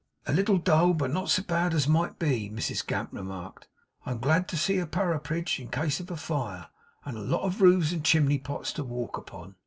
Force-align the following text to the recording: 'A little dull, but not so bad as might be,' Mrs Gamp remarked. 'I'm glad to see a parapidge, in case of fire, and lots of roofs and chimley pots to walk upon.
'A 0.25 0.33
little 0.33 0.57
dull, 0.57 0.95
but 0.95 1.13
not 1.13 1.29
so 1.29 1.43
bad 1.43 1.75
as 1.75 1.87
might 1.87 2.17
be,' 2.17 2.49
Mrs 2.49 2.83
Gamp 2.87 3.13
remarked. 3.13 3.67
'I'm 4.03 4.17
glad 4.17 4.47
to 4.47 4.57
see 4.57 4.79
a 4.79 4.87
parapidge, 4.87 5.59
in 5.59 5.67
case 5.67 5.99
of 5.99 6.19
fire, 6.19 6.69
and 7.05 7.29
lots 7.29 7.45
of 7.45 7.61
roofs 7.61 7.91
and 7.91 8.03
chimley 8.03 8.39
pots 8.39 8.73
to 8.73 8.83
walk 8.83 9.15
upon. 9.15 9.57